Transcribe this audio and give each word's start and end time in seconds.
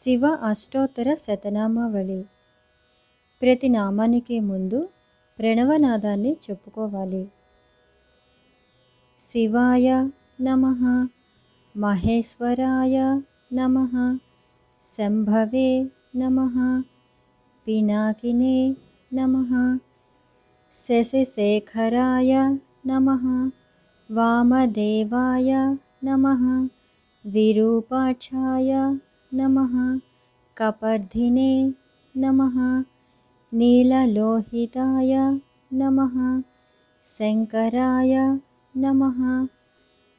శివ 0.00 0.24
అష్టోత్తర 0.42 1.08
శతనామావళి 1.14 2.20
ప్రతి 3.42 3.68
నామానికి 3.68 4.36
ముందు 4.40 4.80
ప్రణవనాదాన్ని 5.38 6.32
చెప్పుకోవాలి 6.44 7.24
శివాయ 9.20 9.88
నమ 10.40 10.64
మహేశ్వరాయ 11.74 12.96
నమ 13.52 13.76
శంభవే 14.84 15.70
నమ 16.16 16.38
పినాకినే 17.66 18.58
నమ 19.12 19.34
శశిశేఖరాయ 20.74 22.32
నమ 22.86 23.08
వామదేవాయ 24.10 25.52
నమ 26.04 26.26
విరూపాక్షాయ 27.24 28.72
नमः। 29.33 29.99
कपर्धिने 30.57 31.73
नमः। 32.17 32.83
नीललोहिताय 33.53 35.39
नमः। 35.73 36.41
शङ्कराय 37.05 38.39
नमः। 38.77 39.47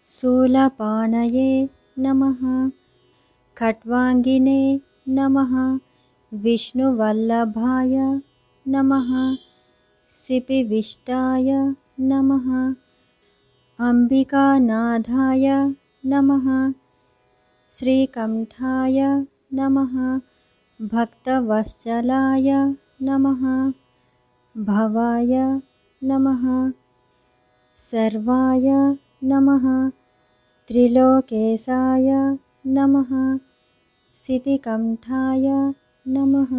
शूलपाणये 0.08 1.68
नमः। 1.98 2.70
खट्वाङ्गिने 3.56 4.80
नमः। 5.08 5.78
विष्णुवल्लभाय 6.34 8.20
नमः। 8.68 9.36
सिपिविष्टाय 10.10 11.74
नमः। 12.00 12.74
अम्बिकानाथाय 13.88 15.74
नमः 16.06 16.81
श्रीकण्ठाय 17.76 18.98
नमः 19.58 19.92
भक्तवत्सलाय 20.94 22.50
नमः 23.08 23.42
भवाय 24.56 25.38
नमः 26.10 26.42
सर्वाय 27.78 28.68
नमः 29.30 29.64
त्रिलोकेशाय 30.68 32.10
नमः 32.76 33.10
सितिकण्ठाय 34.24 35.48
नमः 36.16 36.52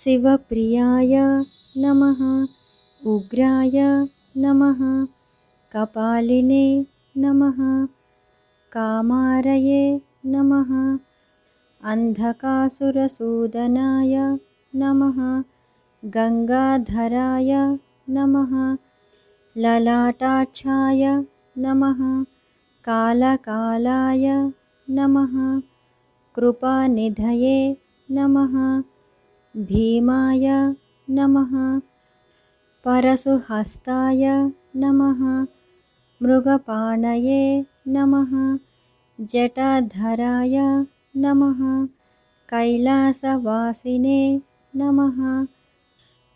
शिवप्रियाय 0.00 1.16
नमः 1.84 2.26
उग्राय 3.02 3.80
नमः 4.44 4.80
कपालिने 5.72 6.66
नमः 7.24 7.58
कामारये 8.72 10.00
नमः। 10.26 10.98
अन्धकासुरसूदनाय 11.90 14.38
नमः। 14.76 15.44
गङ्गाधराय 16.04 17.78
नमः। 18.10 18.76
ललाटाक्षाय 19.56 21.24
नमः। 21.58 22.24
कालकालाय 22.84 24.52
नमः। 24.90 25.62
कृपानिधये 26.34 27.76
नमः। 28.10 28.82
भीमाय 29.56 30.74
नमः। 31.10 31.80
परशुहस्ताय 32.84 34.52
नमः 34.76 35.46
मृगपाणये 36.22 37.64
नमः। 37.88 38.58
जटाधराय 39.20 40.84
नमः। 41.16 41.88
कैलासवासिने 42.50 44.40
नमः। 44.76 45.46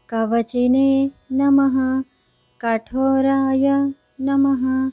कवचिने 0.09 1.11
नमः। 1.33 2.03
कठोराय 2.61 3.93
नमः। 4.21 4.91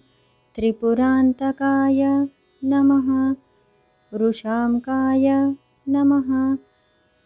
त्रिपुरान्तकाय 0.55 2.27
नमः। 2.63 3.35
वृषाङ्काय 4.13 5.55
नमः। 5.89 6.57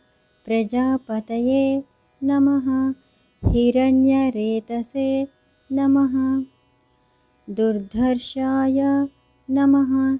प्रजापतये 0.44 1.84
नमः। 2.22 2.94
हिरण्यरेतसे 3.50 5.28
नमः 5.72 6.44
दुर्धर्षाय 7.50 9.06
नमः। 9.50 10.18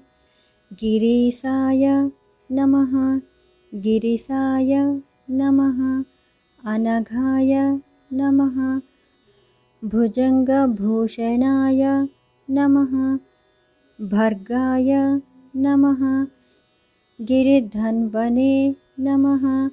गिरीशाय 0.73 2.11
नमः। 2.51 3.21
गिरिशाय 3.81 5.01
नमः। 5.31 6.03
अनघाय 6.71 7.79
नमः। 8.13 8.81
भुजङ्गभूषणाय 9.89 12.07
नमः। 12.51 13.17
भर्गाय 14.07 15.21
नमः। 15.55 16.27
गिरिधन्वने 17.21 18.75
नमः। 18.99 19.69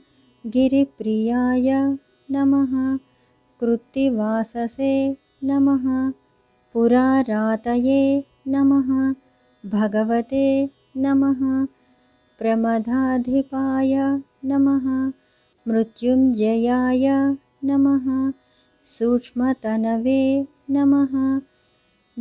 गिरिप्रियाय 0.50 1.96
नमः। 2.30 2.98
कृत्तिवाससे 3.60 5.16
नमः 5.44 6.12
पुरारातये 6.74 8.02
नमः 8.48 8.90
भगवते 9.64 10.48
नमः 11.04 11.40
प्रमदाधिपाय 12.38 13.94
नमः 14.50 14.84
मृत्युञ्जयाय 15.68 17.06
नमः 17.70 18.06
सूक्ष्मतनवे 18.96 20.22
नमः 20.76 21.16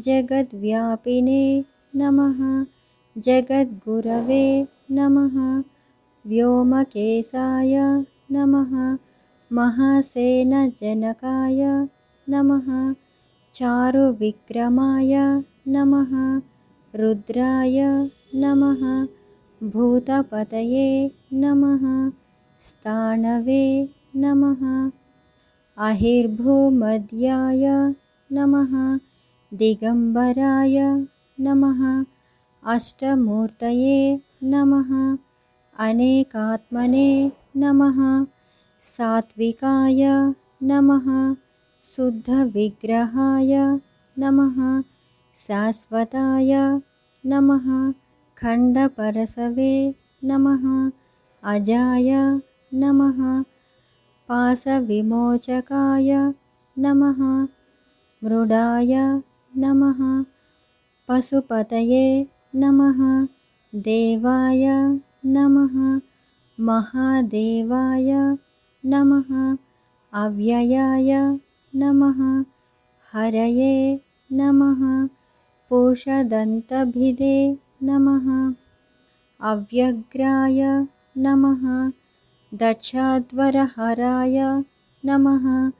जगद्व्यापिने 0.08 1.44
नमः 2.02 2.40
जगद्गुरवे 3.28 4.46
नमः 4.98 5.38
व्योमकेशाय 6.32 7.76
नमः 8.32 8.74
महासेनजनकाय 9.60 11.62
नमः 12.28 12.68
चारुविक्रमाय 13.56 15.14
नमः 15.76 16.12
रुद्राय 17.00 17.80
नमः 18.44 18.82
भूतपतये 19.74 20.90
नमः 21.44 21.84
स्थाणवे 22.70 23.64
नमः 24.24 24.62
अहिर्भूमध्याय 25.90 27.66
नमः 28.38 28.74
दिगम्बराय 29.60 30.78
नमः 31.48 31.82
अष्टमूर्तये 32.76 34.00
नमः 34.54 34.92
अनेकात्मने 35.88 37.12
नमः 37.64 38.00
सात्विकाय 38.96 40.04
नमः 40.72 41.08
शुद्धविग्रहाय 41.84 43.56
नमः। 44.20 44.84
शाश्वताय 45.36 46.82
नमः। 47.26 47.94
खण्डपरसवे 48.38 49.96
नमः। 50.24 50.92
अजाय 51.44 52.40
नमः। 52.74 53.44
पाशविमोचकाय 54.30 56.34
नमः। 56.80 57.48
मृडाय 58.24 59.22
नमः। 59.58 60.24
पशुपतये 61.08 62.28
नमः। 62.56 63.28
देवाय 63.76 64.66
नमः। 65.26 66.00
महादेवाय 66.60 68.38
नमः। 68.86 69.58
अव्ययाय 70.14 71.40
नमः। 71.76 72.46
हरये 73.14 74.00
नमः। 74.32 75.10
पोषदन्तभिदे 75.70 77.58
नमः। 77.84 78.54
अव्यग्राय 79.42 80.88
नमः। 81.18 81.92
दक्षाध्वरहराय 82.54 84.64
नमः। 85.06 85.72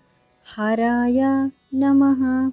हराय 0.56 1.50
नमः। 1.74 2.52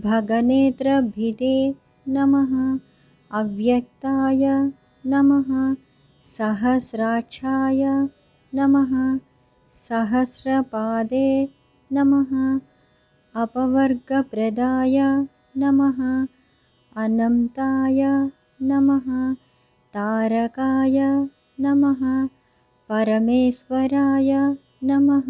भगनेत्रभिदे 0.00 1.74
नमः। 2.08 2.78
अव्यक्ताय 3.30 4.72
नमः। 5.06 5.76
सहस्राक्षाय 6.24 8.08
नमः। 8.54 9.18
सहस्रपादे 9.72 11.59
नमः। 11.92 12.60
अपवर्गप्रदाय 13.42 15.26
नमः। 15.56 16.26
अनन्ताय 16.96 18.30
नमः। 18.62 19.34
तारकाय 19.94 21.28
नमः। 21.60 22.28
परमेश्वराय 22.88 24.56
नमः। 24.84 25.28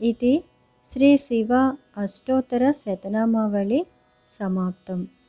इति 0.00 0.44
श्रीशिव 0.92 1.76
अष्टोत्तरशतनामावली 1.96 3.86
समाप्तम् 4.38 5.06